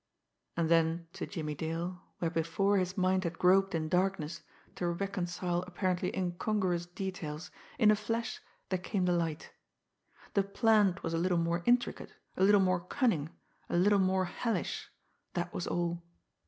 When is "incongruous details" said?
6.17-7.51